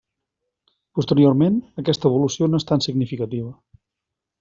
[1.01, 3.57] Posteriorment, aquesta evolució no és tan significativa.